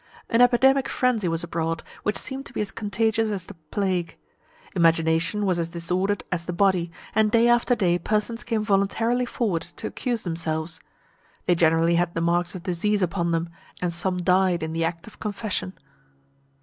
An 0.31 0.41
epidemic 0.41 0.89
frenzy 0.89 1.27
was 1.27 1.43
abroad, 1.43 1.83
which 2.01 2.17
seemed 2.17 2.47
to 2.47 2.53
be 2.53 2.59
as 2.61 2.71
contagious 2.71 3.29
as 3.29 3.45
the 3.45 3.53
plague. 3.69 4.17
Imagination 4.75 5.45
was 5.45 5.59
as 5.59 5.69
disordered 5.69 6.23
as 6.31 6.45
the 6.47 6.53
body, 6.53 6.91
and 7.13 7.29
day 7.29 7.47
after 7.47 7.75
day 7.75 7.99
persons 7.99 8.43
came 8.43 8.63
voluntarily 8.63 9.27
forward 9.27 9.61
to 9.61 9.85
accuse 9.85 10.23
themselves. 10.23 10.79
They 11.45 11.53
generally 11.53 11.97
had 11.97 12.15
the 12.15 12.21
marks 12.21 12.55
of 12.55 12.63
disease 12.63 13.03
upon 13.03 13.29
them, 13.29 13.49
and 13.79 13.93
some 13.93 14.17
died 14.17 14.63
in 14.63 14.73
the 14.73 14.83
act 14.83 15.05
of 15.05 15.19
confession. 15.19 15.77